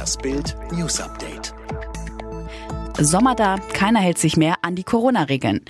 [0.00, 1.52] Das Bild News Update.
[2.98, 5.60] Sommer da, keiner hält sich mehr an die Corona-Regeln.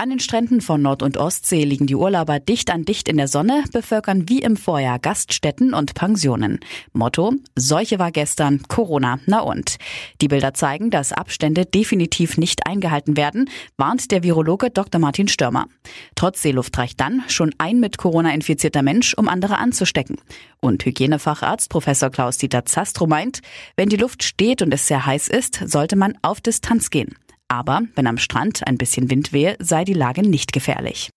[0.00, 3.28] An den Stränden von Nord- und Ostsee liegen die Urlauber dicht an dicht in der
[3.28, 6.60] Sonne, bevölkern wie im Vorjahr Gaststätten und Pensionen.
[6.94, 9.76] Motto, Seuche war gestern, Corona, na und.
[10.22, 15.02] Die Bilder zeigen, dass Abstände definitiv nicht eingehalten werden, warnt der Virologe Dr.
[15.02, 15.66] Martin Störmer.
[16.14, 20.16] Trotz Seeluft reicht dann schon ein mit Corona infizierter Mensch, um andere anzustecken.
[20.60, 23.42] Und Hygienefacharzt Professor Klaus-Dieter Zastro meint,
[23.76, 27.16] wenn die Luft steht und es sehr heiß ist, sollte man auf Distanz gehen.
[27.50, 31.10] Aber wenn am Strand ein bisschen Wind wehe, sei die Lage nicht gefährlich.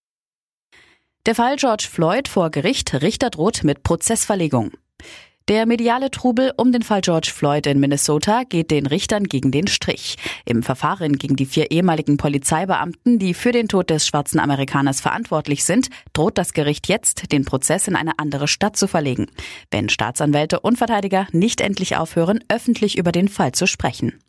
[1.28, 4.72] Der Fall George Floyd vor Gericht, Richter droht mit Prozessverlegung.
[5.50, 9.68] Der mediale Trubel um den Fall George Floyd in Minnesota geht den Richtern gegen den
[9.68, 10.16] Strich.
[10.46, 15.66] Im Verfahren gegen die vier ehemaligen Polizeibeamten, die für den Tod des schwarzen Amerikaners verantwortlich
[15.66, 19.28] sind, droht das Gericht jetzt, den Prozess in eine andere Stadt zu verlegen,
[19.70, 24.23] wenn Staatsanwälte und Verteidiger nicht endlich aufhören, öffentlich über den Fall zu sprechen.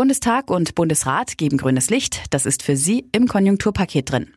[0.00, 2.22] Bundestag und Bundesrat geben grünes Licht.
[2.30, 4.32] Das ist für Sie im Konjunkturpaket drin.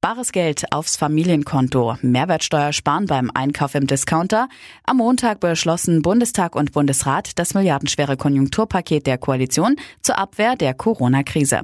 [0.00, 4.48] Bares Geld aufs Familienkonto, Mehrwertsteuer sparen beim Einkauf im Discounter.
[4.84, 11.62] Am Montag beschlossen Bundestag und Bundesrat das milliardenschwere Konjunkturpaket der Koalition zur Abwehr der Corona-Krise.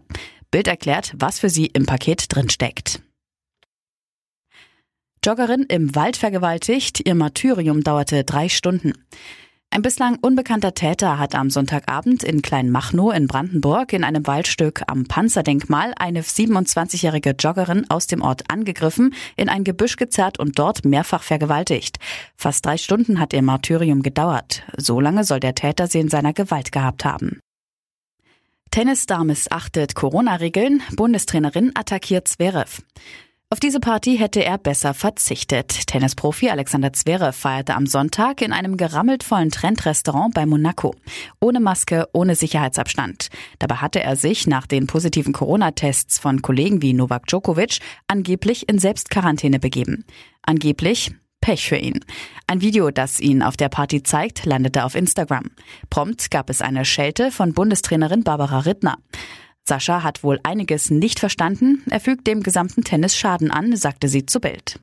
[0.50, 3.02] Bild erklärt, was für sie im Paket drinsteckt.
[5.24, 8.94] Joggerin im Wald vergewaltigt, ihr Martyrium dauerte drei Stunden.
[9.74, 15.04] Ein bislang unbekannter Täter hat am Sonntagabend in Kleinmachnow in Brandenburg in einem Waldstück am
[15.04, 21.22] Panzerdenkmal eine 27-jährige Joggerin aus dem Ort angegriffen, in ein Gebüsch gezerrt und dort mehrfach
[21.22, 21.98] vergewaltigt.
[22.36, 24.62] Fast drei Stunden hat ihr Martyrium gedauert.
[24.76, 27.40] So lange soll der Täter sie in seiner Gewalt gehabt haben.
[28.70, 32.82] Tennisstar missachtet Corona-Regeln, Bundestrainerin attackiert Zverev.
[33.52, 35.86] Auf diese Party hätte er besser verzichtet.
[35.86, 40.94] Tennisprofi Alexander Zverev feierte am Sonntag in einem gerammelt vollen Trendrestaurant bei Monaco.
[41.38, 43.28] Ohne Maske, ohne Sicherheitsabstand.
[43.58, 48.78] Dabei hatte er sich nach den positiven Corona-Tests von Kollegen wie Novak Djokovic angeblich in
[48.78, 50.06] Selbstquarantäne begeben.
[50.40, 51.12] Angeblich
[51.42, 52.00] Pech für ihn.
[52.46, 55.50] Ein Video, das ihn auf der Party zeigt, landete auf Instagram.
[55.90, 58.96] Prompt gab es eine Schelte von Bundestrainerin Barbara Rittner.
[59.68, 61.82] Sascha hat wohl einiges nicht verstanden.
[61.88, 64.80] Er fügt dem gesamten Tennis Schaden an, sagte sie zu Bild.